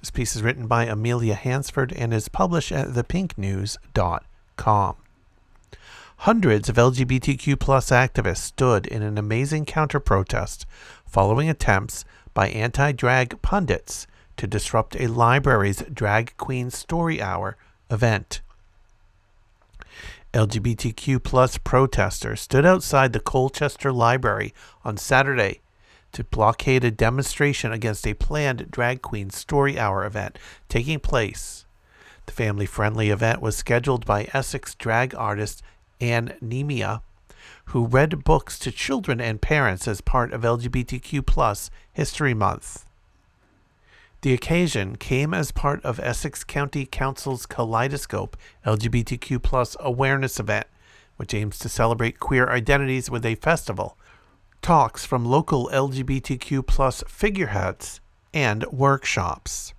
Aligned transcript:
This 0.00 0.10
piece 0.10 0.34
is 0.34 0.42
written 0.42 0.66
by 0.66 0.86
Amelia 0.86 1.34
Hansford 1.34 1.92
and 1.92 2.14
is 2.14 2.28
published 2.28 2.72
at 2.72 2.88
thepinknews.com. 2.88 4.96
Hundreds 6.16 6.68
of 6.70 6.76
LGBTQ 6.76 7.56
activists 7.58 8.38
stood 8.38 8.86
in 8.86 9.02
an 9.02 9.18
amazing 9.18 9.66
counter 9.66 10.00
protest 10.00 10.64
following 11.04 11.50
attempts 11.50 12.06
by 12.32 12.48
anti 12.48 12.92
drag 12.92 13.42
pundits 13.42 14.06
to 14.38 14.46
disrupt 14.46 14.98
a 14.98 15.06
library's 15.06 15.82
Drag 15.92 16.34
Queen 16.38 16.70
Story 16.70 17.20
Hour 17.20 17.58
event. 17.90 18.40
LGBTQ 20.32 21.62
protesters 21.62 22.40
stood 22.40 22.64
outside 22.64 23.12
the 23.12 23.20
Colchester 23.20 23.92
Library 23.92 24.54
on 24.82 24.96
Saturday 24.96 25.60
to 26.12 26.24
blockade 26.24 26.84
a 26.84 26.90
demonstration 26.90 27.72
against 27.72 28.06
a 28.06 28.14
planned 28.14 28.70
drag 28.70 29.02
queen 29.02 29.30
story 29.30 29.78
hour 29.78 30.04
event 30.04 30.38
taking 30.68 31.00
place. 31.00 31.64
The 32.26 32.32
family 32.32 32.66
friendly 32.66 33.10
event 33.10 33.40
was 33.40 33.56
scheduled 33.56 34.06
by 34.06 34.28
Essex 34.32 34.74
drag 34.74 35.14
artist 35.14 35.62
Anne 36.00 36.34
Nemia, 36.42 37.02
who 37.66 37.86
read 37.86 38.24
books 38.24 38.58
to 38.60 38.72
children 38.72 39.20
and 39.20 39.40
parents 39.40 39.86
as 39.86 40.00
part 40.00 40.32
of 40.32 40.42
LGBTQ 40.42 41.70
History 41.92 42.34
Month. 42.34 42.84
The 44.22 44.34
occasion 44.34 44.96
came 44.96 45.32
as 45.32 45.50
part 45.50 45.82
of 45.82 45.98
Essex 45.98 46.44
County 46.44 46.84
Council's 46.84 47.46
Kaleidoscope 47.46 48.36
LGBTQ 48.66 49.76
awareness 49.80 50.38
event, 50.38 50.66
which 51.16 51.32
aims 51.32 51.58
to 51.60 51.70
celebrate 51.70 52.20
queer 52.20 52.48
identities 52.50 53.10
with 53.10 53.24
a 53.24 53.36
festival, 53.36 53.96
talks 54.62 55.04
from 55.04 55.24
local 55.24 55.68
LGBTQ 55.72 56.66
plus 56.66 57.02
figureheads, 57.08 58.00
and 58.32 58.64
workshops. 58.66 59.74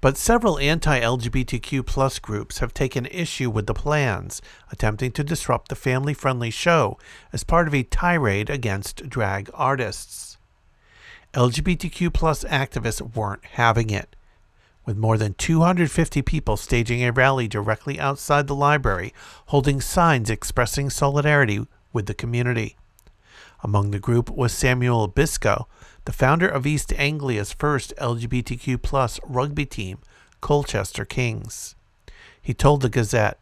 But 0.00 0.16
several 0.16 0.58
anti 0.58 1.00
LGBTQ 1.00 1.84
plus 1.84 2.20
groups 2.20 2.58
have 2.58 2.72
taken 2.72 3.06
issue 3.06 3.50
with 3.50 3.66
the 3.66 3.74
plans, 3.74 4.40
attempting 4.70 5.10
to 5.12 5.24
disrupt 5.24 5.68
the 5.68 5.74
family 5.74 6.14
friendly 6.14 6.50
show 6.50 6.98
as 7.32 7.42
part 7.42 7.66
of 7.66 7.74
a 7.74 7.82
tirade 7.82 8.48
against 8.48 9.08
drag 9.08 9.50
artists. 9.54 10.38
LGBTQ 11.34 12.12
plus 12.12 12.44
activists 12.44 13.14
weren't 13.14 13.44
having 13.44 13.90
it. 13.90 14.14
With 14.86 14.96
more 14.96 15.18
than 15.18 15.34
250 15.34 16.22
people 16.22 16.56
staging 16.56 17.02
a 17.04 17.12
rally 17.12 17.48
directly 17.48 17.98
outside 17.98 18.46
the 18.46 18.54
library, 18.54 19.12
holding 19.46 19.80
signs 19.80 20.30
expressing 20.30 20.90
solidarity 20.90 21.66
with 21.92 22.06
the 22.06 22.14
community. 22.14 22.76
Among 23.62 23.90
the 23.90 23.98
group 23.98 24.30
was 24.30 24.52
Samuel 24.52 25.08
Biscoe, 25.08 25.66
the 26.04 26.12
founder 26.12 26.48
of 26.48 26.66
East 26.66 26.92
Anglia's 26.94 27.52
first 27.52 27.92
LGBTQ 27.98 28.80
plus 28.80 29.18
rugby 29.24 29.66
team, 29.66 29.98
Colchester 30.40 31.04
Kings. 31.04 31.74
He 32.40 32.54
told 32.54 32.82
the 32.82 32.88
Gazette, 32.88 33.40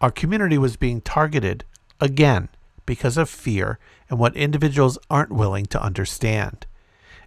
Our 0.00 0.10
community 0.10 0.58
was 0.58 0.76
being 0.76 1.00
targeted 1.00 1.64
again 2.00 2.48
because 2.84 3.16
of 3.16 3.30
fear 3.30 3.78
and 4.10 4.18
what 4.18 4.36
individuals 4.36 4.98
aren't 5.08 5.32
willing 5.32 5.66
to 5.66 5.82
understand. 5.82 6.66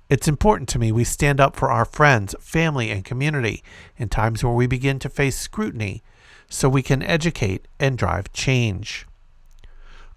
It's 0.10 0.28
important 0.28 0.70
to 0.70 0.80
me 0.80 0.92
we 0.92 1.04
stand 1.04 1.40
up 1.40 1.56
for 1.56 1.72
our 1.72 1.86
friends, 1.86 2.36
family, 2.40 2.92
and 2.92 3.04
community 3.04 3.64
in 3.98 4.10
times 4.10 4.44
where 4.44 4.54
we 4.54 4.68
begin 4.68 5.00
to 5.00 5.10
face 5.10 5.38
scrutiny 5.38 6.04
so 6.50 6.70
we 6.70 6.84
can 6.84 7.02
educate 7.04 7.68
and 7.80 7.98
drive 7.98 8.32
change. 8.32 9.06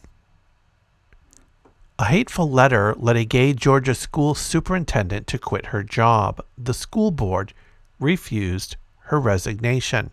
A 1.98 2.06
hateful 2.06 2.50
letter 2.50 2.94
led 2.96 3.18
a 3.18 3.26
gay 3.26 3.52
Georgia 3.52 3.94
school 3.94 4.34
superintendent 4.34 5.26
to 5.26 5.38
quit 5.38 5.66
her 5.66 5.82
job. 5.82 6.42
The 6.56 6.72
school 6.72 7.10
board 7.10 7.52
refused 8.00 8.76
her 9.08 9.20
resignation. 9.20 10.10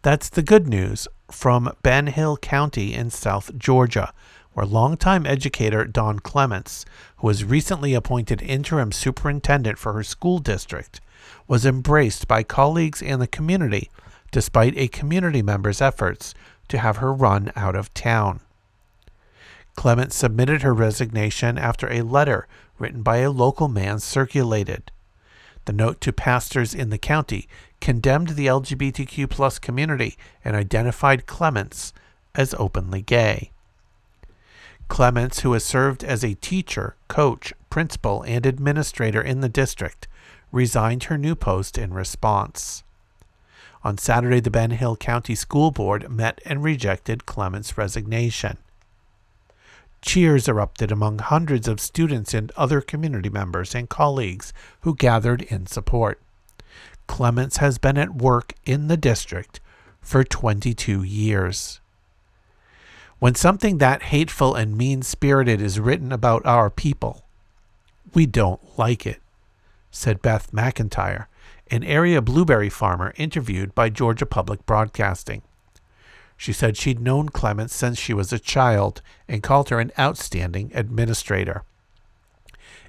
That's 0.00 0.30
the 0.30 0.42
good 0.42 0.66
news 0.66 1.06
from 1.30 1.74
Ben 1.82 2.06
Hill 2.06 2.38
County 2.38 2.94
in 2.94 3.10
South 3.10 3.54
Georgia, 3.58 4.14
where 4.54 4.66
longtime 4.66 5.26
educator 5.26 5.84
Dawn 5.84 6.18
Clements, 6.18 6.84
who 7.18 7.26
was 7.26 7.44
recently 7.44 7.92
appointed 7.94 8.40
interim 8.40 8.92
superintendent 8.92 9.78
for 9.78 9.92
her 9.92 10.02
school 10.02 10.38
district, 10.38 11.00
was 11.46 11.66
embraced 11.66 12.26
by 12.26 12.42
colleagues 12.42 13.02
and 13.02 13.20
the 13.20 13.26
community 13.26 13.90
despite 14.30 14.76
a 14.76 14.88
community 14.88 15.42
member's 15.42 15.80
efforts 15.80 16.34
to 16.66 16.78
have 16.78 16.96
her 16.96 17.12
run 17.12 17.52
out 17.54 17.76
of 17.76 17.94
town. 17.94 18.40
Clements 19.76 20.16
submitted 20.16 20.62
her 20.62 20.74
resignation 20.74 21.56
after 21.56 21.88
a 21.88 22.02
letter 22.02 22.48
written 22.78 23.02
by 23.02 23.18
a 23.18 23.30
local 23.30 23.68
man 23.68 24.00
circulated. 24.00 24.90
The 25.66 25.72
note 25.72 26.00
to 26.02 26.12
pastors 26.12 26.74
in 26.74 26.90
the 26.90 26.98
county 26.98 27.48
condemned 27.80 28.30
the 28.30 28.46
LGBTQ 28.46 29.30
plus 29.30 29.58
community 29.58 30.16
and 30.44 30.56
identified 30.56 31.26
Clements 31.26 31.92
as 32.34 32.54
openly 32.58 33.02
gay. 33.02 33.50
Clements, 34.88 35.40
who 35.40 35.52
has 35.52 35.64
served 35.64 36.04
as 36.04 36.24
a 36.24 36.34
teacher, 36.34 36.96
coach, 37.08 37.52
principal, 37.70 38.22
and 38.22 38.46
administrator 38.46 39.20
in 39.20 39.40
the 39.40 39.48
district, 39.48 40.06
resigned 40.52 41.04
her 41.04 41.18
new 41.18 41.34
post 41.34 41.76
in 41.76 41.92
response. 41.92 42.84
On 43.82 43.98
Saturday, 43.98 44.40
the 44.40 44.50
Ben 44.50 44.70
Hill 44.70 44.96
County 44.96 45.34
School 45.34 45.70
Board 45.70 46.08
met 46.10 46.40
and 46.44 46.62
rejected 46.62 47.26
Clements' 47.26 47.76
resignation. 47.76 48.58
Cheers 50.00 50.48
erupted 50.48 50.92
among 50.92 51.18
hundreds 51.18 51.66
of 51.66 51.80
students 51.80 52.34
and 52.34 52.52
other 52.52 52.80
community 52.80 53.30
members 53.30 53.74
and 53.74 53.88
colleagues 53.88 54.52
who 54.82 54.94
gathered 54.94 55.42
in 55.42 55.66
support. 55.66 56.20
Clements 57.06 57.56
has 57.58 57.78
been 57.78 57.98
at 57.98 58.14
work 58.14 58.54
in 58.64 58.88
the 58.88 58.96
district 58.96 59.60
for 60.00 60.24
22 60.24 61.02
years. 61.02 61.80
When 63.24 63.34
something 63.34 63.78
that 63.78 64.02
hateful 64.02 64.54
and 64.54 64.76
mean 64.76 65.00
spirited 65.00 65.58
is 65.58 65.80
written 65.80 66.12
about 66.12 66.44
our 66.44 66.68
people, 66.68 67.24
we 68.12 68.26
don't 68.26 68.60
like 68.78 69.06
it, 69.06 69.22
said 69.90 70.20
Beth 70.20 70.52
McIntyre, 70.52 71.24
an 71.70 71.84
area 71.84 72.20
blueberry 72.20 72.68
farmer 72.68 73.14
interviewed 73.16 73.74
by 73.74 73.88
Georgia 73.88 74.26
Public 74.26 74.66
Broadcasting. 74.66 75.40
She 76.36 76.52
said 76.52 76.76
she'd 76.76 77.00
known 77.00 77.30
Clements 77.30 77.74
since 77.74 77.98
she 77.98 78.12
was 78.12 78.30
a 78.30 78.38
child 78.38 79.00
and 79.26 79.42
called 79.42 79.70
her 79.70 79.80
an 79.80 79.92
outstanding 79.98 80.70
administrator. 80.74 81.62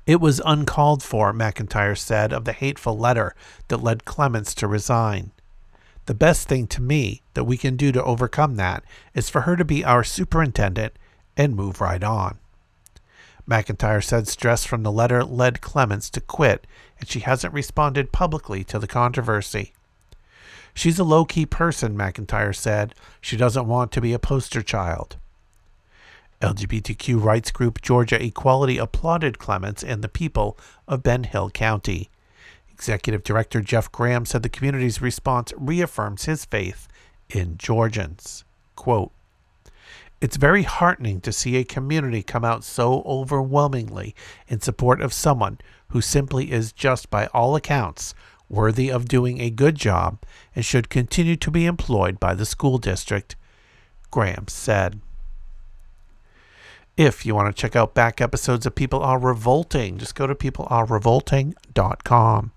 It 0.05 0.19
was 0.19 0.41
uncalled 0.43 1.01
for, 1.01 1.31
McIntyre 1.31 1.97
said, 1.97 2.33
of 2.33 2.43
the 2.43 2.51
hateful 2.51 2.97
letter 2.97 3.35
that 3.69 3.81
led 3.81 4.03
Clements 4.03 4.53
to 4.55 4.67
resign. 4.67 5.31
The 6.05 6.13
best 6.13 6.47
thing 6.47 6.67
to 6.67 6.81
me 6.81 7.21
that 7.33 7.45
we 7.45 7.57
can 7.57 7.75
do 7.75 7.91
to 7.91 8.03
overcome 8.03 8.55
that 8.55 8.83
is 9.13 9.29
for 9.29 9.41
her 9.41 9.55
to 9.55 9.65
be 9.65 9.83
our 9.83 10.03
superintendent 10.03 10.93
and 11.35 11.55
move 11.55 11.81
right 11.81 12.03
on. 12.03 12.37
McIntyre 13.49 14.03
said 14.03 14.27
stress 14.27 14.65
from 14.65 14.83
the 14.83 14.91
letter 14.91 15.23
led 15.23 15.61
Clements 15.61 16.09
to 16.11 16.21
quit, 16.21 16.65
and 16.99 17.07
she 17.07 17.19
hasn't 17.19 17.53
responded 17.53 18.11
publicly 18.11 18.63
to 18.63 18.79
the 18.79 18.87
controversy. 18.87 19.73
She's 20.73 20.99
a 20.99 21.03
low 21.03 21.25
key 21.25 21.45
person, 21.45 21.97
McIntyre 21.97 22.55
said. 22.55 22.93
She 23.21 23.37
doesn't 23.37 23.67
want 23.67 23.91
to 23.93 24.01
be 24.01 24.13
a 24.13 24.19
poster 24.19 24.61
child. 24.61 25.17
LGBTQ 26.41 27.23
rights 27.23 27.49
group 27.49 27.81
Georgia 27.81 28.21
Equality 28.21 28.77
applauded 28.77 29.39
Clements 29.39 29.83
and 29.83 30.03
the 30.03 30.09
people 30.09 30.57
of 30.87 31.01
Ben 31.01 31.23
Hill 31.23 31.49
County. 31.49 32.09
Executive 32.75 33.23
Director 33.23 33.61
Jeff 33.61 33.89
Graham 33.89 34.25
said 34.25 34.43
the 34.43 34.49
community's 34.49 35.01
response 35.01 35.53
reaffirms 35.55 36.25
his 36.25 36.43
faith 36.43 36.89
in 37.29 37.57
Georgians. 37.57 38.43
Quote, 38.75 39.13
it's 40.19 40.35
very 40.35 40.63
heartening 40.63 41.21
to 41.21 41.31
see 41.31 41.55
a 41.55 41.63
community 41.63 42.21
come 42.21 42.43
out 42.43 42.65
so 42.65 43.01
overwhelmingly 43.05 44.13
in 44.49 44.59
support 44.59 44.99
of 44.99 45.13
someone 45.13 45.57
who 45.89 46.01
simply 46.01 46.51
is 46.51 46.73
just, 46.73 47.09
by 47.09 47.27
all 47.27 47.55
accounts, 47.55 48.13
worthy 48.49 48.91
of 48.91 49.07
doing 49.07 49.39
a 49.39 49.49
good 49.49 49.75
job 49.75 50.17
and 50.53 50.65
should 50.65 50.89
continue 50.89 51.37
to 51.37 51.49
be 51.49 51.65
employed 51.65 52.19
by 52.19 52.33
the 52.33 52.45
school 52.45 52.77
district, 52.77 53.37
Graham 54.11 54.49
said. 54.49 54.99
If 56.97 57.25
you 57.25 57.35
want 57.35 57.55
to 57.55 57.61
check 57.61 57.77
out 57.77 57.93
back 57.93 58.19
episodes 58.19 58.65
of 58.65 58.75
People 58.75 59.01
Are 59.01 59.17
Revolting, 59.17 59.97
just 59.97 60.15
go 60.15 60.27
to 60.27 60.35
peoplearerevolting.com. 60.35 62.51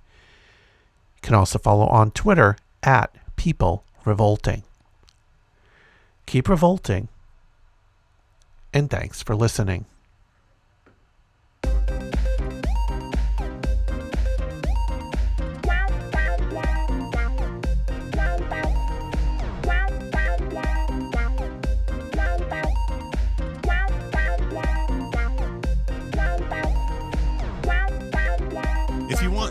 You 1.19 1.23
can 1.23 1.35
also 1.35 1.59
follow 1.59 1.87
on 1.89 2.13
Twitter 2.13 2.57
at 2.83 3.15
People 3.37 3.85
Revolting. 4.05 4.63
Keep 6.27 6.49
revolting, 6.49 7.09
and 8.73 8.89
thanks 8.89 9.23
for 9.23 9.35
listening. 9.35 9.87